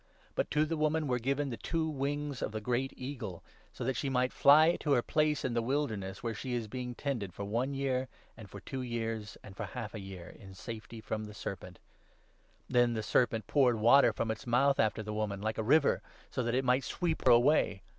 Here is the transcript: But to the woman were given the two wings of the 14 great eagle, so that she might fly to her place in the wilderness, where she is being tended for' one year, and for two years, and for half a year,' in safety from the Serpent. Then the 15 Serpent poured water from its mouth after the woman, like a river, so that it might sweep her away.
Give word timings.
But 0.33 0.49
to 0.49 0.65
the 0.65 0.77
woman 0.77 1.05
were 1.05 1.19
given 1.19 1.51
the 1.51 1.57
two 1.57 1.87
wings 1.87 2.41
of 2.41 2.51
the 2.53 2.57
14 2.57 2.63
great 2.63 2.93
eagle, 2.97 3.43
so 3.71 3.83
that 3.83 3.95
she 3.95 4.09
might 4.09 4.33
fly 4.33 4.75
to 4.77 4.93
her 4.93 5.03
place 5.03 5.45
in 5.45 5.53
the 5.53 5.61
wilderness, 5.61 6.23
where 6.23 6.33
she 6.33 6.55
is 6.55 6.67
being 6.67 6.95
tended 6.95 7.35
for' 7.35 7.45
one 7.45 7.75
year, 7.75 8.07
and 8.35 8.49
for 8.49 8.59
two 8.59 8.81
years, 8.81 9.37
and 9.43 9.55
for 9.55 9.65
half 9.65 9.93
a 9.93 9.99
year,' 9.99 10.29
in 10.39 10.55
safety 10.55 11.01
from 11.01 11.25
the 11.25 11.35
Serpent. 11.35 11.77
Then 12.67 12.93
the 12.93 13.03
15 13.03 13.11
Serpent 13.11 13.45
poured 13.45 13.75
water 13.75 14.11
from 14.11 14.31
its 14.31 14.47
mouth 14.47 14.79
after 14.79 15.03
the 15.03 15.13
woman, 15.13 15.39
like 15.39 15.59
a 15.59 15.63
river, 15.63 16.01
so 16.31 16.41
that 16.45 16.55
it 16.55 16.65
might 16.65 16.83
sweep 16.83 17.23
her 17.25 17.31
away. 17.31 17.83